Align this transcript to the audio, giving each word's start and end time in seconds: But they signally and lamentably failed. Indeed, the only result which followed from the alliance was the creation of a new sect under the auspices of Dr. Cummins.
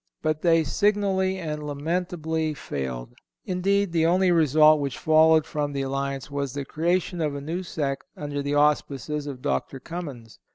But 0.23 0.41
they 0.41 0.63
signally 0.63 1.37
and 1.37 1.61
lamentably 1.61 2.55
failed. 2.55 3.13
Indeed, 3.45 3.91
the 3.91 4.07
only 4.07 4.31
result 4.31 4.79
which 4.79 4.97
followed 4.97 5.45
from 5.45 5.73
the 5.73 5.83
alliance 5.83 6.31
was 6.31 6.53
the 6.53 6.65
creation 6.65 7.21
of 7.21 7.35
a 7.35 7.39
new 7.41 7.61
sect 7.61 8.05
under 8.17 8.41
the 8.41 8.55
auspices 8.55 9.27
of 9.27 9.43
Dr. 9.43 9.79
Cummins. 9.79 10.39